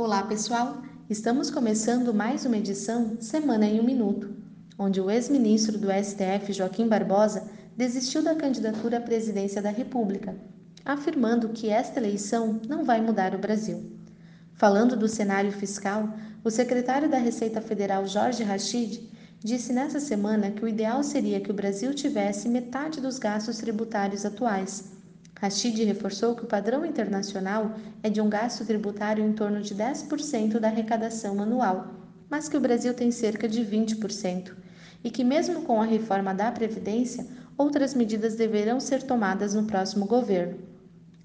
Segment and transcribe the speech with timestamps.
[0.00, 0.80] Olá, pessoal!
[1.10, 4.32] Estamos começando mais uma edição Semana em um Minuto,
[4.78, 10.36] onde o ex-ministro do STF, Joaquim Barbosa, desistiu da candidatura à presidência da República,
[10.84, 13.90] afirmando que esta eleição não vai mudar o Brasil.
[14.52, 16.08] Falando do cenário fiscal,
[16.44, 19.02] o secretário da Receita Federal, Jorge Rachid,
[19.40, 24.24] disse nessa semana que o ideal seria que o Brasil tivesse metade dos gastos tributários
[24.24, 24.96] atuais
[25.40, 27.70] Rashid reforçou que o padrão internacional
[28.02, 31.86] é de um gasto tributário em torno de 10% da arrecadação anual,
[32.28, 34.52] mas que o Brasil tem cerca de 20%,
[35.04, 37.24] e que, mesmo com a reforma da Previdência,
[37.56, 40.58] outras medidas deverão ser tomadas no próximo governo.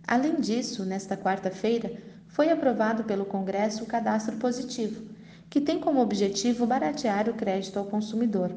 [0.05, 5.03] Além disso, nesta quarta-feira, foi aprovado pelo Congresso o cadastro positivo,
[5.49, 8.51] que tem como objetivo baratear o crédito ao consumidor.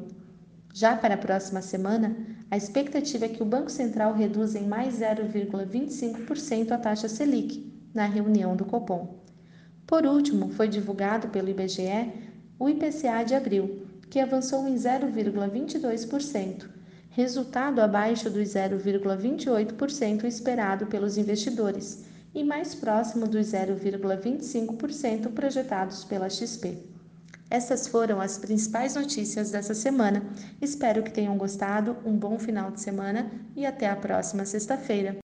[0.73, 2.15] Já para a próxima semana,
[2.51, 8.05] a expectativa é que o Banco Central reduza em mais 0,25% a taxa Selic na
[8.05, 9.17] reunião do Copom.
[9.85, 12.11] Por último, foi divulgado pelo IBGE
[12.59, 16.67] o IPCA de abril, que avançou em 0,22%,
[17.09, 26.96] resultado abaixo dos 0,28% esperado pelos investidores e mais próximo dos 0,25% projetados pela XP.
[27.49, 30.23] Essas foram as principais notícias dessa semana.
[30.61, 31.97] Espero que tenham gostado.
[32.05, 35.17] Um bom final de semana e até a próxima sexta-feira.